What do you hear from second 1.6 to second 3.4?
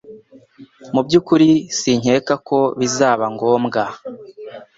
sinkeka ko bizaba